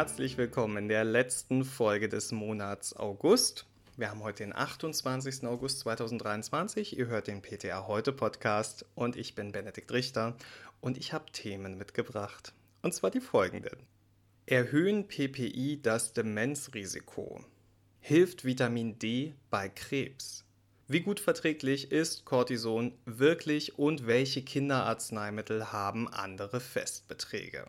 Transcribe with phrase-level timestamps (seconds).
[0.00, 3.66] herzlich willkommen in der letzten Folge des Monats August.
[3.98, 5.44] Wir haben heute den 28.
[5.44, 6.96] August 2023.
[6.98, 10.38] Ihr hört den PTA Heute Podcast und ich bin Benedikt Richter
[10.80, 12.54] und ich habe Themen mitgebracht.
[12.80, 13.76] Und zwar die folgenden.
[14.46, 17.44] Erhöhen PPI das Demenzrisiko?
[18.00, 20.46] Hilft Vitamin D bei Krebs?
[20.88, 27.66] Wie gut verträglich ist Cortison wirklich und welche Kinderarzneimittel haben andere Festbeträge?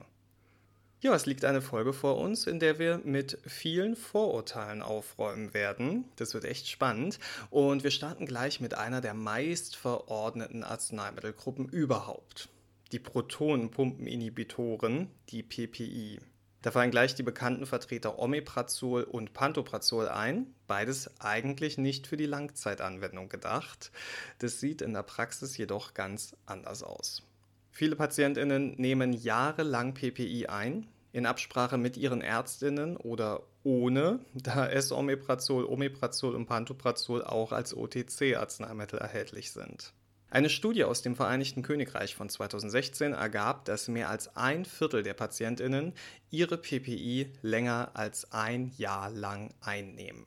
[1.03, 6.05] Ja, es liegt eine Folge vor uns, in der wir mit vielen Vorurteilen aufräumen werden.
[6.17, 7.17] Das wird echt spannend.
[7.49, 12.49] Und wir starten gleich mit einer der meist verordneten Arzneimittelgruppen überhaupt.
[12.91, 16.19] Die Protonenpumpeninhibitoren, die PPI.
[16.61, 20.53] Da fallen gleich die bekannten Vertreter Omeprazol und Pantoprazol ein.
[20.67, 23.91] Beides eigentlich nicht für die Langzeitanwendung gedacht.
[24.37, 27.23] Das sieht in der Praxis jedoch ganz anders aus.
[27.71, 34.91] Viele Patientinnen nehmen jahrelang PPI ein, in Absprache mit ihren Ärztinnen oder ohne, da es
[34.91, 39.93] Omeprazol, Omeprazol und Pantoprazol auch als OTC-Arzneimittel erhältlich sind.
[40.29, 45.13] Eine Studie aus dem Vereinigten Königreich von 2016 ergab, dass mehr als ein Viertel der
[45.13, 45.93] Patientinnen
[46.29, 50.25] ihre PPI länger als ein Jahr lang einnehmen.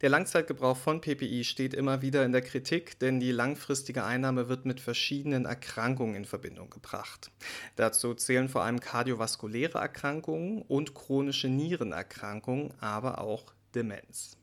[0.00, 4.64] Der Langzeitgebrauch von PPI steht immer wieder in der Kritik, denn die langfristige Einnahme wird
[4.64, 7.32] mit verschiedenen Erkrankungen in Verbindung gebracht.
[7.74, 14.36] Dazu zählen vor allem kardiovaskuläre Erkrankungen und chronische Nierenerkrankungen, aber auch Demenz.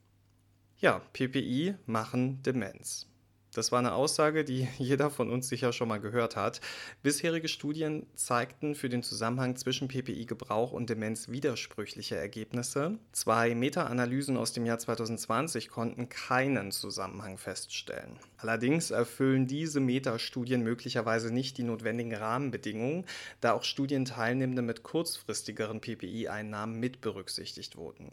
[0.78, 3.08] Ja, PPI machen Demenz.
[3.56, 6.60] Das war eine Aussage, die jeder von uns sicher schon mal gehört hat.
[7.04, 13.00] Bisherige Studien zeigten für den Zusammenhang zwischen PPI-Gebrauch und Demenz widersprüchliche Ergebnisse.
[13.14, 18.20] Zwei Meta-Analysen aus dem Jahr 2020 konnten keinen Zusammenhang feststellen.
[18.36, 23.06] Allerdings erfüllen diese Meta-Studien möglicherweise nicht die notwendigen Rahmenbedingungen,
[23.40, 28.12] da auch Studienteilnehmende mit kurzfristigeren PPI-Einnahmen mit berücksichtigt wurden.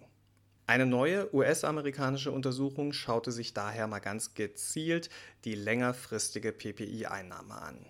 [0.73, 5.11] Eine neue US-amerikanische Untersuchung schaute sich daher mal ganz gezielt
[5.45, 7.85] die längerfristige PPI-Einnahme an.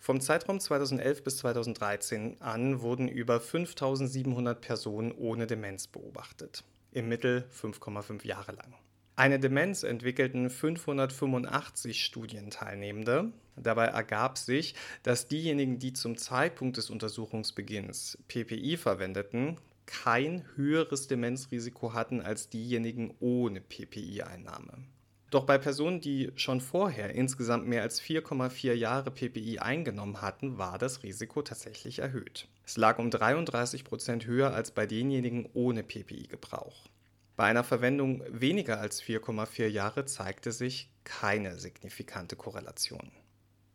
[0.00, 7.48] Vom Zeitraum 2011 bis 2013 an wurden über 5700 Personen ohne Demenz beobachtet, im Mittel
[7.56, 8.74] 5,5 Jahre lang.
[9.14, 13.30] Eine Demenz entwickelten 585 Studienteilnehmende.
[13.54, 14.74] Dabei ergab sich,
[15.04, 19.56] dass diejenigen, die zum Zeitpunkt des Untersuchungsbeginns PPI verwendeten,
[19.88, 24.84] kein höheres Demenzrisiko hatten als diejenigen ohne PPI-Einnahme.
[25.30, 30.78] Doch bei Personen, die schon vorher insgesamt mehr als 4,4 Jahre PPI eingenommen hatten, war
[30.78, 32.48] das Risiko tatsächlich erhöht.
[32.64, 36.88] Es lag um 33 Prozent höher als bei denjenigen ohne PPI-Gebrauch.
[37.36, 43.10] Bei einer Verwendung weniger als 4,4 Jahre zeigte sich keine signifikante Korrelation.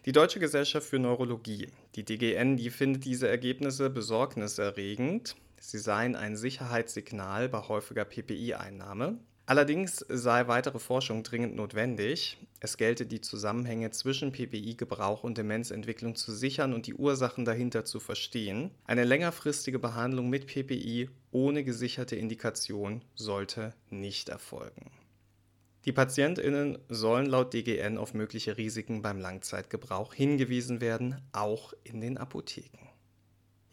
[0.05, 5.35] Die Deutsche Gesellschaft für Neurologie, die DGN, die findet diese Ergebnisse besorgniserregend
[5.65, 9.17] Sie seien ein Sicherheitssignal bei häufiger PPI-Einnahme.
[9.45, 12.37] Allerdings sei weitere Forschung dringend notwendig.
[12.59, 18.01] Es gelte die Zusammenhänge zwischen PPI-Gebrauch und Demenzentwicklung zu sichern und die Ursachen dahinter zu
[18.01, 18.71] verstehen.
[18.83, 24.91] Eine längerfristige Behandlung mit PPI ohne gesicherte Indikation sollte nicht erfolgen.
[25.85, 32.17] Die Patientinnen sollen laut DGN auf mögliche Risiken beim Langzeitgebrauch hingewiesen werden, auch in den
[32.17, 32.92] Apotheken.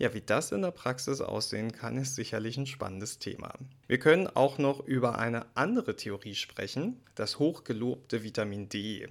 [0.00, 3.52] Ja, wie das in der Praxis aussehen kann, ist sicherlich ein spannendes Thema.
[3.86, 9.08] Wir können auch noch über eine andere Theorie sprechen, das hochgelobte Vitamin D.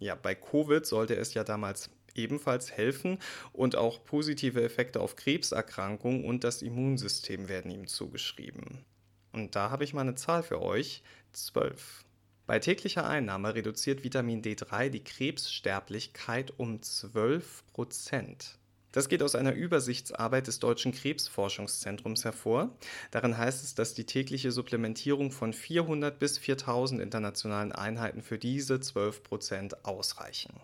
[0.00, 3.20] Ja, bei Covid sollte es ja damals ebenfalls helfen
[3.52, 8.84] und auch positive Effekte auf Krebserkrankungen und das Immunsystem werden ihm zugeschrieben.
[9.30, 11.04] Und da habe ich mal eine Zahl für euch,
[11.34, 12.04] 12.
[12.46, 18.58] Bei täglicher Einnahme reduziert Vitamin D3 die Krebssterblichkeit um 12 Prozent.
[18.96, 22.70] Das geht aus einer Übersichtsarbeit des Deutschen Krebsforschungszentrums hervor.
[23.10, 28.80] Darin heißt es, dass die tägliche Supplementierung von 400 bis 4000 internationalen Einheiten für diese
[28.80, 30.54] 12 Prozent ausreichen.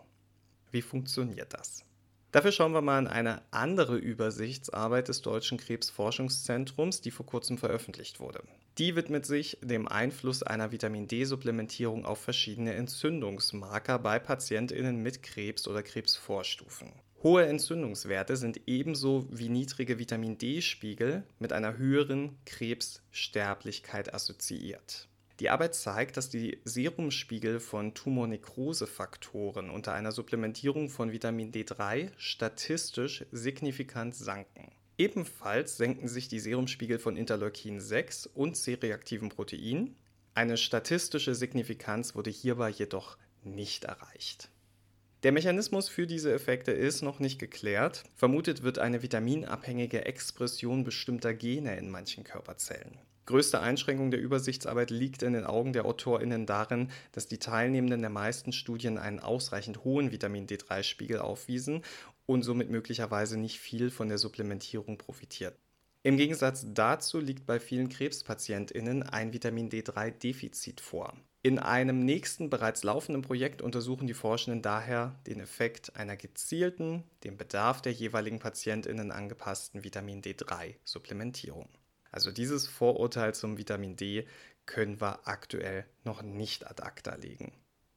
[0.71, 1.85] Wie funktioniert das?
[2.31, 8.19] Dafür schauen wir mal in eine andere Übersichtsarbeit des Deutschen Krebsforschungszentrums, die vor kurzem veröffentlicht
[8.19, 8.43] wurde.
[8.79, 15.69] Die widmet sich dem Einfluss einer Vitamin D-Supplementierung auf verschiedene Entzündungsmarker bei Patientinnen mit Krebs
[15.69, 16.95] oder Krebsvorstufen.
[17.23, 25.07] Hohe Entzündungswerte sind ebenso wie niedrige Vitamin D-Spiegel mit einer höheren Krebssterblichkeit assoziiert.
[25.39, 33.25] Die Arbeit zeigt, dass die Serumspiegel von Tumornekrosefaktoren unter einer Supplementierung von Vitamin D3 statistisch
[33.31, 34.73] signifikant sanken.
[34.99, 39.95] Ebenfalls senken sich die Serumspiegel von Interleukin 6 und C-reaktiven Protein.
[40.35, 44.51] Eine statistische Signifikanz wurde hierbei jedoch nicht erreicht.
[45.23, 48.03] Der Mechanismus für diese Effekte ist noch nicht geklärt.
[48.17, 52.99] Vermutet wird eine vitaminabhängige Expression bestimmter Gene in manchen Körperzellen.
[53.27, 58.11] Größte Einschränkung der Übersichtsarbeit liegt in den Augen der AutorInnen darin, dass die Teilnehmenden der
[58.11, 61.83] meisten Studien einen ausreichend hohen Vitamin D3-Spiegel aufwiesen
[62.27, 65.57] und somit möglicherweise nicht viel von der Supplementierung profitiert.
[66.03, 71.15] Im Gegensatz dazu liegt bei vielen KrebspatientInnen ein Vitamin D3-Defizit vor.
[71.45, 77.37] In einem nächsten bereits laufenden Projekt untersuchen die Forschenden daher den Effekt einer gezielten, dem
[77.37, 81.69] Bedarf der jeweiligen PatientInnen angepassten Vitamin D3-Supplementierung.
[82.13, 84.29] Also dieses Vorurteil zum Vitamin D
[84.67, 87.53] können wir aktuell noch nicht ad acta legen.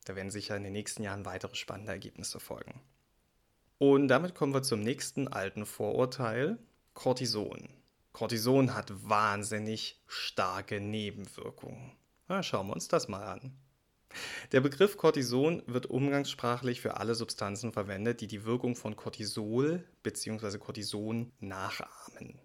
[0.06, 2.82] Da werden sicher in den nächsten Jahren weitere spannende Ergebnisse folgen.
[3.78, 6.58] Und damit kommen wir zum nächsten alten Vorurteil,
[6.96, 7.70] Cortison.
[8.12, 11.92] Cortison hat wahnsinnig starke Nebenwirkungen.
[12.28, 13.52] Na, schauen wir uns das mal an.
[14.52, 20.58] Der Begriff Cortison wird umgangssprachlich für alle Substanzen verwendet, die die Wirkung von Cortisol bzw.
[20.58, 22.40] Cortison nachahmen.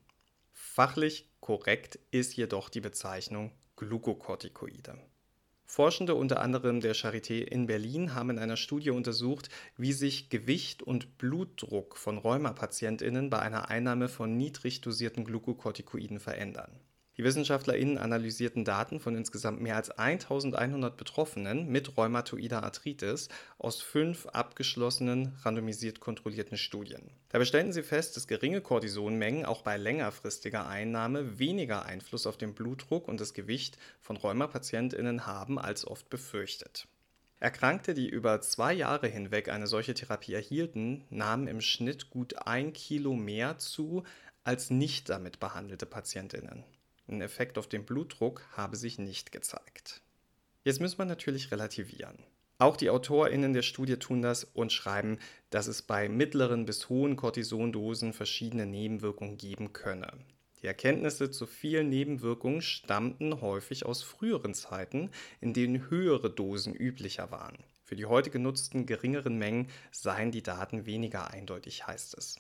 [0.53, 4.99] Fachlich korrekt ist jedoch die Bezeichnung Glukokortikoide.
[5.65, 10.83] Forschende unter anderem der Charité in Berlin haben in einer Studie untersucht, wie sich Gewicht
[10.83, 16.81] und Blutdruck von Rheumapatientinnen bei einer Einnahme von niedrig dosierten Glukokortikoiden verändern.
[17.21, 23.29] Die WissenschaftlerInnen analysierten Daten von insgesamt mehr als 1100 Betroffenen mit rheumatoider Arthritis
[23.59, 27.11] aus fünf abgeschlossenen, randomisiert kontrollierten Studien.
[27.29, 32.55] Dabei stellten sie fest, dass geringe Cortisonmengen auch bei längerfristiger Einnahme weniger Einfluss auf den
[32.55, 36.89] Blutdruck und das Gewicht von Rheumapatientinnen haben als oft befürchtet.
[37.39, 42.73] Erkrankte, die über zwei Jahre hinweg eine solche Therapie erhielten, nahmen im Schnitt gut ein
[42.73, 44.05] Kilo mehr zu
[44.43, 46.65] als nicht damit behandelte Patientinnen.
[47.11, 50.01] Ein Effekt auf den Blutdruck habe sich nicht gezeigt.
[50.63, 52.17] Jetzt muss man natürlich relativieren.
[52.59, 55.19] Auch die AutorInnen der Studie tun das und schreiben,
[55.49, 60.13] dass es bei mittleren bis hohen Cortisondosen verschiedene Nebenwirkungen geben könne.
[60.63, 65.11] Die Erkenntnisse zu vielen Nebenwirkungen stammten häufig aus früheren Zeiten,
[65.41, 67.59] in denen höhere Dosen üblicher waren.
[67.83, 72.37] Für die heute genutzten geringeren Mengen seien die Daten weniger eindeutig, heißt es.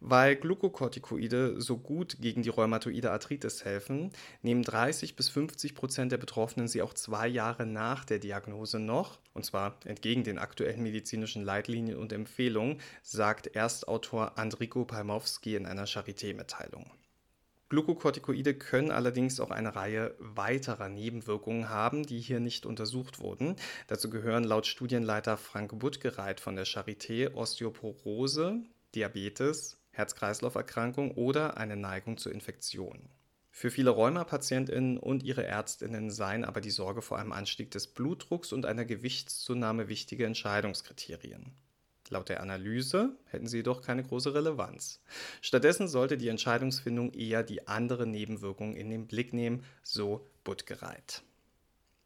[0.00, 4.10] Weil Glukokortikoide so gut gegen die rheumatoide Arthritis helfen,
[4.42, 9.18] nehmen 30 bis 50 Prozent der Betroffenen sie auch zwei Jahre nach der Diagnose noch,
[9.32, 15.86] und zwar entgegen den aktuellen medizinischen Leitlinien und Empfehlungen, sagt Erstautor Andriko Palmowski in einer
[15.86, 16.90] Charité-Mitteilung.
[17.68, 23.56] Glukokortikoide können allerdings auch eine Reihe weiterer Nebenwirkungen haben, die hier nicht untersucht wurden.
[23.88, 28.62] Dazu gehören laut Studienleiter Frank Buttgereit von der Charité Osteoporose,
[28.94, 33.08] Diabetes, Herz-Kreislauf-Erkrankung oder eine Neigung zur Infektion.
[33.50, 38.52] Für viele Rheumapatientinnen und ihre Ärztinnen seien aber die Sorge vor einem Anstieg des Blutdrucks
[38.52, 41.52] und einer Gewichtszunahme wichtige Entscheidungskriterien.
[42.10, 45.00] Laut der Analyse hätten sie jedoch keine große Relevanz.
[45.40, 51.22] Stattdessen sollte die Entscheidungsfindung eher die anderen Nebenwirkungen in den Blick nehmen, so Buttgereit.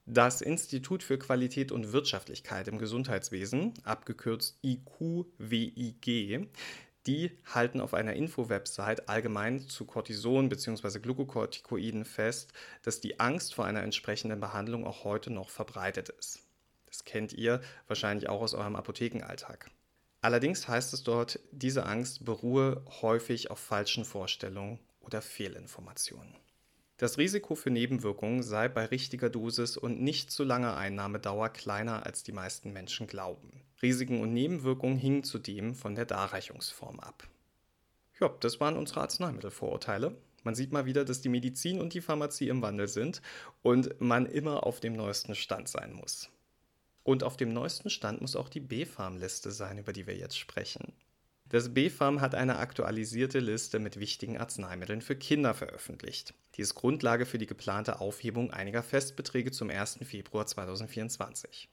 [0.06, 6.48] Das Institut für Qualität und Wirtschaftlichkeit im Gesundheitswesen, abgekürzt IQWIG,
[7.06, 10.98] die halten auf einer Info-Website allgemein zu Cortison bzw.
[10.98, 12.52] Glukokortikoiden fest,
[12.82, 16.40] dass die Angst vor einer entsprechenden Behandlung auch heute noch verbreitet ist.
[16.86, 19.70] Das kennt ihr wahrscheinlich auch aus eurem Apothekenalltag.
[20.20, 26.36] Allerdings heißt es dort, diese Angst beruhe häufig auf falschen Vorstellungen oder Fehlinformationen.
[26.98, 32.22] Das Risiko für Nebenwirkungen sei bei richtiger Dosis und nicht zu langer Einnahmedauer kleiner als
[32.22, 33.59] die meisten Menschen glauben.
[33.82, 37.28] Risiken und Nebenwirkungen hingen zudem von der Darreichungsform ab.
[38.20, 40.16] Ja, das waren unsere Arzneimittelvorurteile.
[40.42, 43.22] Man sieht mal wieder, dass die Medizin und die Pharmazie im Wandel sind
[43.62, 46.30] und man immer auf dem neuesten Stand sein muss.
[47.02, 50.92] Und auf dem neuesten Stand muss auch die B-Farm-Liste sein, über die wir jetzt sprechen.
[51.50, 56.32] Das BfArM hat eine aktualisierte Liste mit wichtigen Arzneimitteln für Kinder veröffentlicht.
[56.54, 59.98] Die ist Grundlage für die geplante Aufhebung einiger Festbeträge zum 1.
[60.04, 61.68] Februar 2024.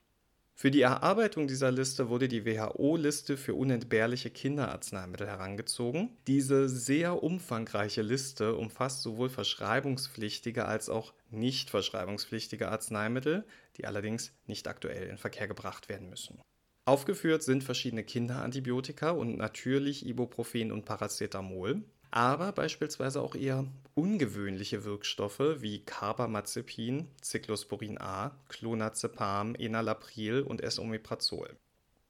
[0.60, 6.18] Für die Erarbeitung dieser Liste wurde die WHO-Liste für unentbehrliche Kinderarzneimittel herangezogen.
[6.26, 13.46] Diese sehr umfangreiche Liste umfasst sowohl verschreibungspflichtige als auch nicht verschreibungspflichtige Arzneimittel,
[13.78, 16.42] die allerdings nicht aktuell in Verkehr gebracht werden müssen.
[16.86, 25.62] Aufgeführt sind verschiedene Kinderantibiotika und natürlich Ibuprofen und Paracetamol, aber beispielsweise auch eher ungewöhnliche Wirkstoffe
[25.62, 31.56] wie Carbamazepin, Cyclosporin A, Clonazepam, Enalapril und Esomeprazol.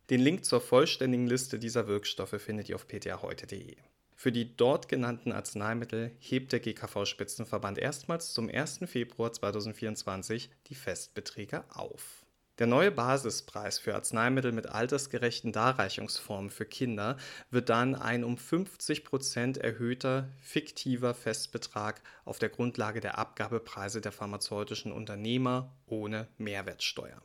[0.09, 3.75] Den Link zur vollständigen Liste dieser Wirkstoffe findet ihr auf ptaheute.de.
[4.15, 8.79] Für die dort genannten Arzneimittel hebt der GKV-Spitzenverband erstmals zum 1.
[8.85, 12.25] Februar 2024 die Festbeträge auf.
[12.59, 17.17] Der neue Basispreis für Arzneimittel mit altersgerechten Darreichungsformen für Kinder
[17.51, 24.11] wird dann ein um 50 Prozent erhöhter fiktiver Festbetrag auf der Grundlage der Abgabepreise der
[24.11, 27.21] pharmazeutischen Unternehmer ohne Mehrwertsteuer.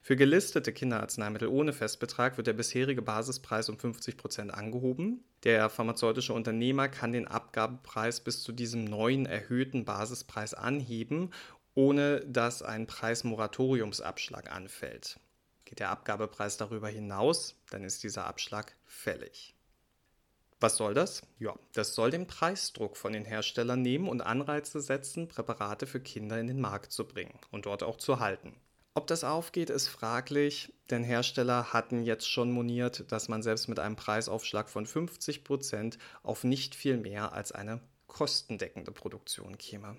[0.00, 5.24] Für gelistete Kinderarzneimittel ohne Festbetrag wird der bisherige Basispreis um 50 Prozent angehoben.
[5.44, 11.30] Der pharmazeutische Unternehmer kann den Abgabepreis bis zu diesem neuen erhöhten Basispreis anheben
[11.74, 15.20] ohne dass ein Preismoratoriumsabschlag anfällt.
[15.64, 19.54] Geht der Abgabepreis darüber hinaus, dann ist dieser Abschlag fällig.
[20.60, 21.22] Was soll das?
[21.38, 26.40] Ja, das soll den Preisdruck von den Herstellern nehmen und Anreize setzen, Präparate für Kinder
[26.40, 28.56] in den Markt zu bringen und dort auch zu halten.
[28.94, 33.78] Ob das aufgeht, ist fraglich, denn Hersteller hatten jetzt schon moniert, dass man selbst mit
[33.78, 39.96] einem Preisaufschlag von 50 Prozent auf nicht viel mehr als eine kostendeckende Produktion käme.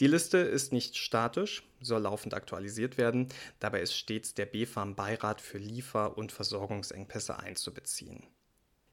[0.00, 3.28] Die Liste ist nicht statisch, soll laufend aktualisiert werden.
[3.58, 8.22] Dabei ist stets der BfArM-Beirat für Liefer- und Versorgungsengpässe einzubeziehen.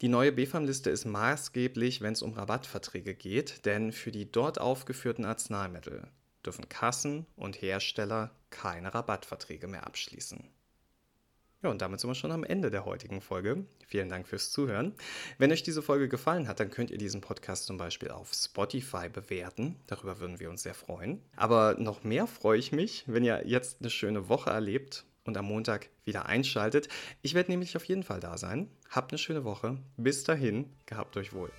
[0.01, 5.25] Die neue BfArM-Liste ist maßgeblich, wenn es um Rabattverträge geht, denn für die dort aufgeführten
[5.25, 6.07] Arzneimittel
[6.45, 10.49] dürfen Kassen und Hersteller keine Rabattverträge mehr abschließen.
[11.65, 13.65] Ja, und damit sind wir schon am Ende der heutigen Folge.
[13.87, 14.93] Vielen Dank fürs Zuhören.
[15.39, 19.09] Wenn euch diese Folge gefallen hat, dann könnt ihr diesen Podcast zum Beispiel auf Spotify
[19.09, 19.75] bewerten.
[19.87, 21.23] Darüber würden wir uns sehr freuen.
[21.35, 25.45] Aber noch mehr freue ich mich, wenn ihr jetzt eine schöne Woche erlebt und am
[25.45, 26.87] Montag wieder einschaltet.
[27.23, 28.69] Ich werde nämlich auf jeden Fall da sein.
[28.91, 29.79] Habt eine schöne Woche.
[29.97, 31.49] Bis dahin, gehabt euch wohl.